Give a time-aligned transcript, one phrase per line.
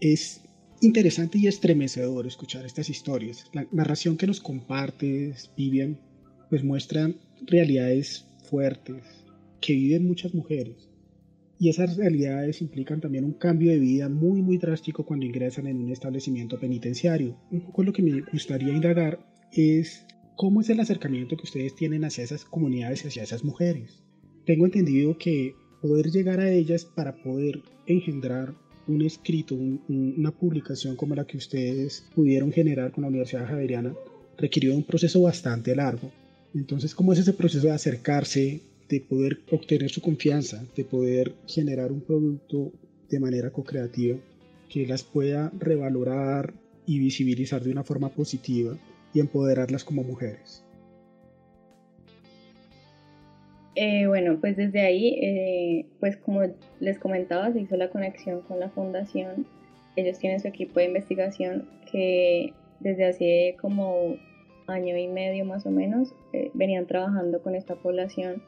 [0.00, 0.42] Es
[0.82, 3.46] interesante y estremecedor escuchar estas historias.
[3.54, 5.98] La narración que nos compartes, Vivian,
[6.50, 7.12] pues muestra
[7.46, 9.02] realidades fuertes
[9.60, 10.90] que viven muchas mujeres.
[11.58, 15.78] Y esas realidades implican también un cambio de vida muy, muy drástico cuando ingresan en
[15.78, 17.40] un establecimiento penitenciario.
[17.50, 20.04] Un poco lo que me gustaría indagar es
[20.36, 24.02] cómo es el acercamiento que ustedes tienen hacia esas comunidades y hacia esas mujeres.
[24.44, 28.54] Tengo entendido que poder llegar a ellas para poder engendrar
[28.88, 29.54] un escrito,
[29.88, 33.94] una publicación como la que ustedes pudieron generar con la Universidad Javeriana
[34.38, 36.10] requirió un proceso bastante largo.
[36.54, 41.90] Entonces, ¿cómo es ese proceso de acercarse, de poder obtener su confianza, de poder generar
[41.90, 42.72] un producto
[43.10, 44.18] de manera co-creativa
[44.68, 46.54] que las pueda revalorar
[46.86, 48.78] y visibilizar de una forma positiva
[49.12, 50.65] y empoderarlas como mujeres?
[53.78, 56.40] Eh, bueno, pues desde ahí, eh, pues como
[56.80, 59.46] les comentaba, se hizo la conexión con la fundación.
[59.96, 64.16] Ellos tienen su equipo de investigación que desde hace como
[64.66, 68.42] año y medio más o menos eh, venían trabajando con esta población.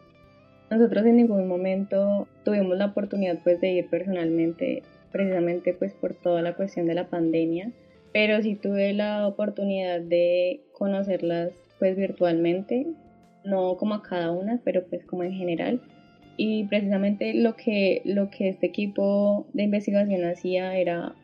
[0.70, 4.82] Nosotros en ningún momento tuvimos la oportunidad pues de ir personalmente,
[5.12, 7.70] precisamente pues por toda la cuestión de la pandemia,
[8.14, 12.86] pero sí tuve la oportunidad de conocerlas pues virtualmente
[13.48, 15.80] no como a cada una, pero pues como en general.
[16.36, 21.14] Y precisamente lo que, lo que este equipo de investigación hacía era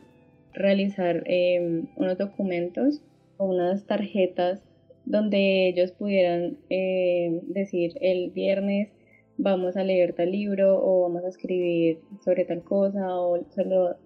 [0.52, 3.02] realizar em, unos documentos
[3.36, 4.62] o unas tarjetas
[5.04, 8.88] donde ellos pudieran em, decir el viernes
[9.36, 13.96] vamos a leer tal libro o vamos a escribir sobre tal cosa o se lo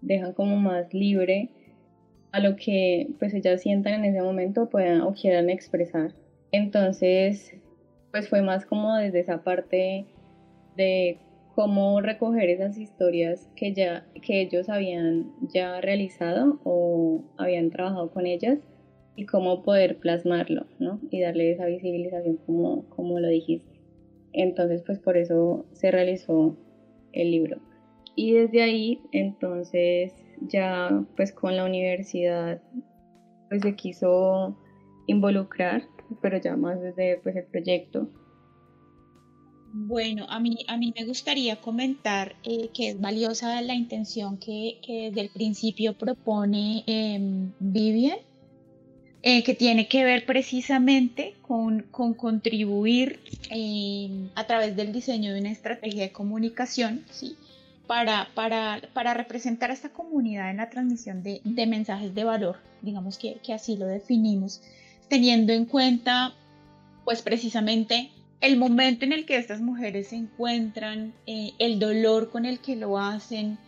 [0.00, 1.50] dejan como más libre
[2.32, 6.12] a lo que pues ellas sientan en ese momento puedan o quieran expresar.
[6.52, 7.54] Entonces
[8.10, 10.06] pues fue más como desde esa parte
[10.76, 11.18] de
[11.54, 18.26] cómo recoger esas historias que ya que ellos habían ya realizado o habían trabajado con
[18.26, 18.58] ellas
[19.16, 21.00] y cómo poder plasmarlo, ¿no?
[21.10, 23.80] Y darle esa visibilización como, como lo dijiste.
[24.32, 26.56] Entonces, pues por eso se realizó
[27.12, 27.58] el libro.
[28.14, 30.12] Y desde ahí, entonces,
[30.42, 32.62] ya pues con la universidad,
[33.48, 34.56] pues se quiso
[35.08, 35.82] involucrar
[36.20, 38.08] pero ya más desde pues, el proyecto.
[39.72, 44.78] Bueno, a mí, a mí me gustaría comentar eh, que es valiosa la intención que,
[44.86, 48.18] desde el principio propone em, Vivian,
[49.22, 53.20] eh, que tiene que ver precisamente con, contribuir
[53.50, 57.36] em, a través del diseño de una estrategia de comunicación, ¿sí?
[57.86, 63.18] Para, para, para, representar a esta comunidad en la transmisión de, mensajes de valor, digamos
[63.18, 64.62] que, que así lo definimos
[65.08, 66.34] teniendo en cuenta
[67.04, 68.10] pues precisamente
[68.40, 72.76] el momento en el que estas mujeres se encuentran, eh, el dolor con el que
[72.76, 73.58] lo hacen,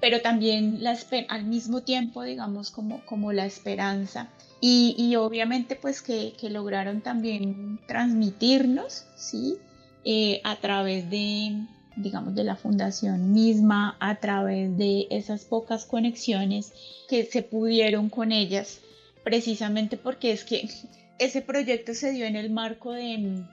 [0.00, 0.96] pero también la
[1.28, 4.28] al mismo tiempo, digamos, como, como la esperanza.
[4.60, 9.56] Y, obviamente pues que, lograron también transmitirnos, ¿sí?
[10.04, 11.66] Eh, a través de,
[11.96, 16.72] digamos, de la fundación misma, a través de esas pocas conexiones
[17.08, 18.80] que se pudieron con ellas
[19.24, 20.68] precisamente porque es que
[21.18, 23.48] ese proyecto se dio en el marco de mm,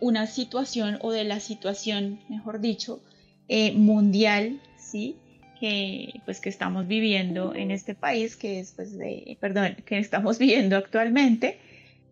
[0.00, 3.00] una situación o de la situación, mejor dicho,
[3.48, 5.16] eh, mundial, ¿sí?
[5.60, 10.38] Que, pues, que estamos viviendo en este país, que es, pues, de, perdón, que estamos
[10.40, 11.58] viviendo actualmente,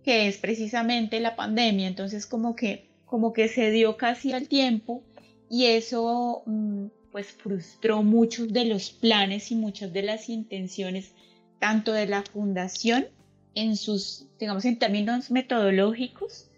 [0.05, 1.89] que es precisamente la pandemia.
[1.89, 5.03] Entonces, como que, como que se dio casi al tiempo
[5.51, 11.13] y eso, mm, pues, frustró muchos de los planes y muchas de las intenciones
[11.61, 13.07] tanto de la fundación
[13.55, 16.49] en sus, digamos, en términos metodológicos,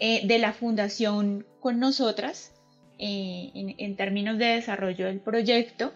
[0.00, 2.52] eh, de la fundación con nosotras,
[2.98, 5.92] eh, en, términos de desarrollo del proyecto,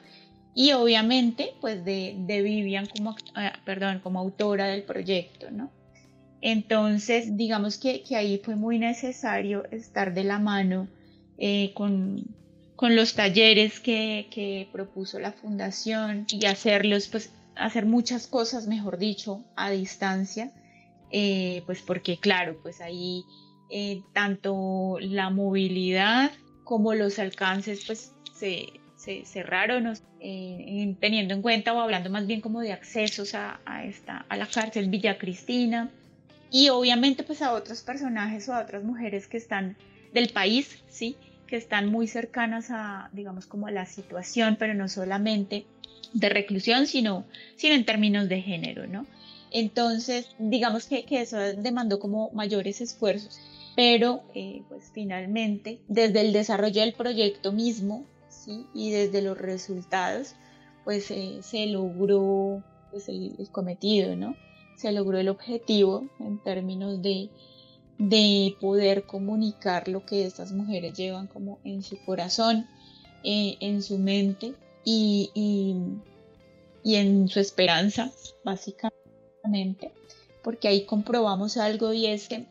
[0.54, 5.72] y obviamente, pues, de, de Vivian como, ah, perdón, como autora del proyecto, ¿no?
[6.40, 10.88] Entonces, digamos que, que, ahí fue muy necesario estar de la mano
[11.38, 12.22] eh, con,
[12.76, 18.98] con, los talleres que, que, propuso la fundación y hacerlos pues hacer muchas cosas, mejor
[18.98, 20.52] dicho, a distancia,
[21.10, 23.24] eh, pues porque claro, pues ahí
[23.70, 26.32] eh, tanto la movilidad
[26.64, 28.80] como los alcances pues se,
[29.24, 34.36] cerraron, eh, teniendo en cuenta o hablando más bien como de accesos a, esta, a
[34.36, 35.90] la cárcel Villa Cristina
[36.50, 39.76] y obviamente pues a otros personajes o a otras mujeres que están
[40.14, 41.16] del país, ¿sí?
[41.46, 45.66] que están muy cercanas a, digamos, como a la situación, pero no solamente
[46.14, 47.24] de reclusión, sino,
[47.56, 49.06] sino en términos de género, ¿no?
[49.50, 53.38] Entonces, digamos que, que eso demandó como mayores esfuerzos,
[53.76, 58.66] pero eh, pues finalmente, desde el desarrollo del proyecto mismo, ¿sí?
[58.74, 60.34] Y desde los resultados,
[60.84, 64.36] pues eh, se logró pues, el, cometido, ¿no?
[64.76, 67.30] Se logró el objetivo en términos de,
[67.98, 72.66] de poder comunicar lo que estas mujeres llevan como en su corazón,
[73.24, 74.54] eh, en su mente
[74.84, 75.30] y,
[76.82, 78.10] y, en su esperanza,
[78.44, 79.92] básicamente,
[80.42, 82.46] porque ahí comprobamos algo y es que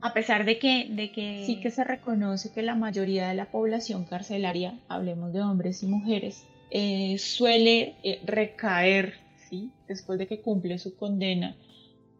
[0.00, 3.50] a pesar de que, de que sí que se reconoce que la mayoría de la
[3.50, 9.14] población carcelaria, hablemos de hombres y mujeres, eh, suele eh, recaer,
[9.48, 9.70] ¿sí?
[9.88, 11.56] después de que cumple su condena,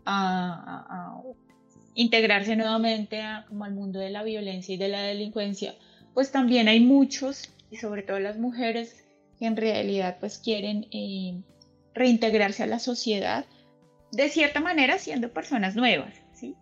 [0.05, 1.21] a,
[1.95, 5.75] integrarse nuevamente como al mundo de la violencia y de la delincuencia,
[6.13, 9.06] pues también hay muchos, y sobre todo las mujeres,
[9.39, 11.41] que en realidad pues quieren eh,
[11.95, 13.45] reintegrarse a la sociedad,
[14.13, 16.55] de cierta manera siendo personas nuevas, ¿sí?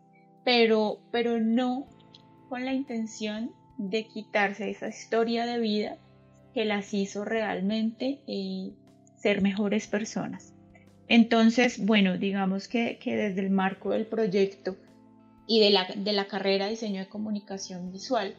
[0.44, 1.86] Pero, pero no
[2.48, 5.98] con la intención de quitarse esa historia de vida
[6.52, 8.72] que las hizo realmente eh,
[9.16, 10.54] ser mejores personas.
[11.08, 14.76] Entonces, bueno, digamos que, desde el marco del proyecto
[15.46, 18.34] y de la, de la carrera de diseño de comunicación visual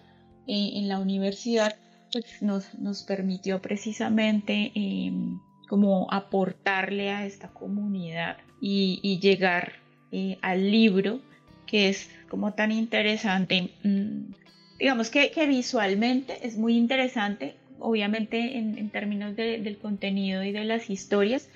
[0.47, 1.75] eh, en la universidad,
[2.21, 9.73] pues nos, nos permitió precisamente em, como aportarle a esta comunidad y, llegar
[10.13, 11.19] eh, al libro
[11.67, 13.71] que es como tan interesante.
[13.83, 14.31] Mm,
[14.79, 20.89] digamos que, que, visualmente es muy interesante obviamente en, términos del contenido y de las
[20.89, 21.50] historias,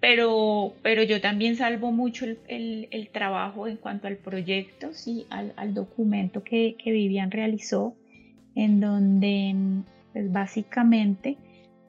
[0.00, 5.24] pero, pero yo también salvo mucho el, trabajo en cuanto al proyecto, ¿sí?
[5.30, 7.96] al, documento que, Vivian realizó,
[8.54, 9.54] en donde
[10.14, 11.36] pues, básicamente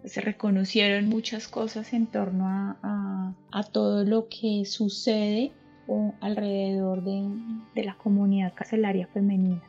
[0.04, 3.34] se reconocieron muchas cosas en torno a,
[3.72, 5.52] todo lo que sucede
[6.20, 7.28] alrededor de,
[7.74, 9.64] de la comunidad carcelaria femenina.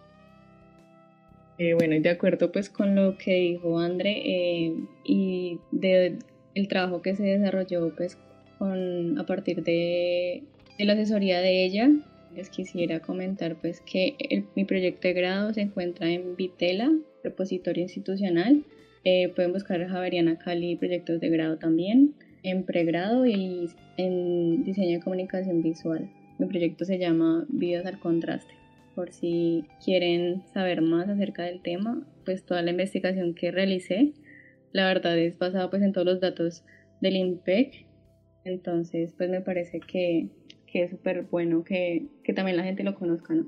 [1.58, 4.74] Eh, bueno, y de acuerdo pues con lo que dijo André eh,
[5.04, 6.18] y de
[6.54, 8.18] el trabajo que se desarrolló pues
[8.58, 10.42] con, a partir de,
[10.78, 11.90] la asesoría de ella,
[12.34, 16.90] les quisiera comentar pues que mi proyecto de grado se encuentra en Vitela,
[17.26, 18.64] repositorio institucional.
[19.04, 24.98] Eh, pueden buscar a Javeriana Cali proyectos de grado también, en pregrado y en diseño
[24.98, 26.10] de comunicación visual.
[26.38, 28.56] Mi proyecto se llama Vidas al Contraste
[28.96, 34.14] por si quieren saber más acerca del tema, pues toda la investigación que realicé,
[34.72, 36.64] la verdad es basada pues en todos los datos
[37.02, 37.86] del INPEC,
[38.44, 40.30] entonces pues me parece que,
[40.72, 43.46] es súper bueno que, también la gente lo conozca, ¿no?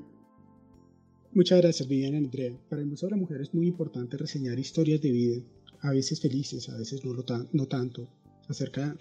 [1.38, 2.52] Muchas gracias, Viviana Andrea.
[2.68, 5.40] Para el Museo de la Mujer es muy importante reseñar historias de vida,
[5.82, 7.14] a veces felices, a veces no,
[7.52, 8.08] no tanto,
[8.48, 8.98] acerca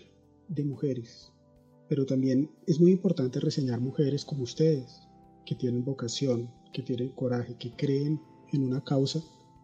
[0.47, 1.31] de mujeres.
[1.89, 4.99] Pero también es muy importante reseñar mujeres como ustedes,
[5.47, 8.21] que tienen vocación, que tienen coraje, que creen
[8.53, 9.19] en una causa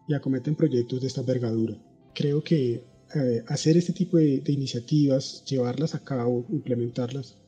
[0.08, 1.80] y acometen proyectos de esta envergadura.
[2.12, 2.82] Creo que
[3.14, 7.38] eh, hacer este tipo de, iniciativas, llevarlas a cabo, implementarlas,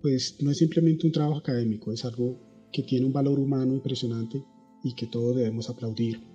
[0.00, 2.36] pues no es simplemente un trabajo académico, es algo
[2.72, 4.42] que tiene un valor humano impresionante
[4.82, 6.31] y que todos debemos aplaudir.